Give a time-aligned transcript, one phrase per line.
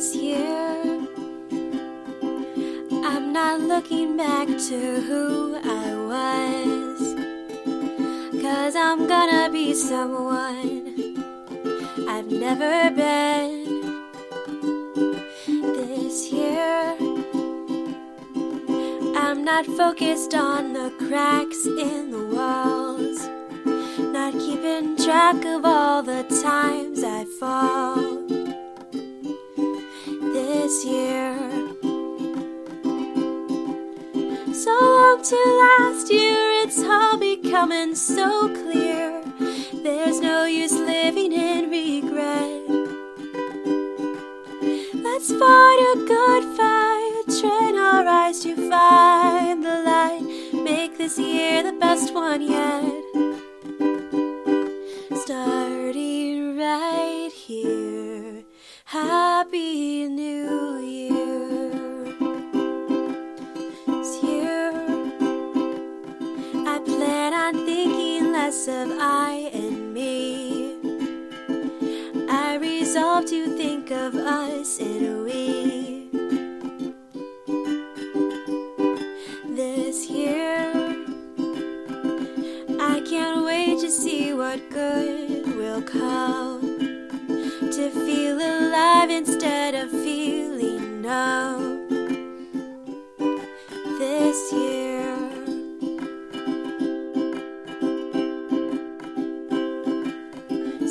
[0.00, 1.06] this year.
[3.04, 7.00] I'm not looking back to who I was.
[8.40, 10.94] Cause I'm gonna be someone
[12.08, 14.08] I've never been.
[15.76, 16.96] This year,
[19.24, 23.20] I'm not focused on the cracks in the walls.
[24.14, 28.19] Not keeping track of all the times I fall.
[34.54, 39.22] So long to last year, it's all becoming so clear.
[39.72, 42.62] There's no use living in regret.
[44.94, 50.52] Let's fight a good fight, train our eyes to find the light.
[50.52, 53.09] Make this year the best one yet.
[66.72, 70.76] I plan on thinking less of I and me.
[72.30, 76.08] I resolve to think of us in we.
[79.56, 80.70] This year,
[82.78, 86.60] I can't wait to see what good will come.
[87.76, 89.90] To feel alive instead of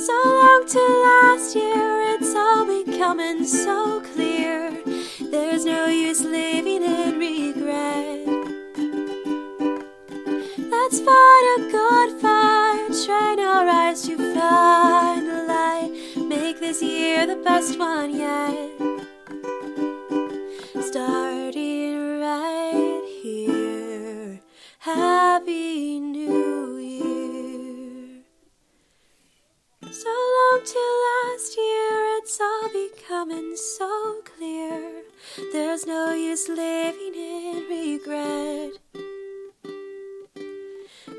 [0.06, 4.72] So long to last year, it's all becoming so clear.
[5.20, 8.26] There's no use living in regret.
[10.58, 15.92] Let's fight a good fight, train our eyes to find the light.
[16.16, 18.49] Make this year the best one yet.
[29.92, 35.02] So long to last year, it's all becoming so clear.
[35.52, 38.74] There's no use living in regret.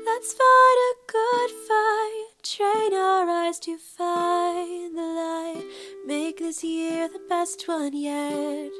[0.05, 5.65] Let's fight a good fight, train our eyes to find the light.
[6.05, 8.71] Make this year the best one yet.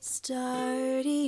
[0.00, 1.22] Starting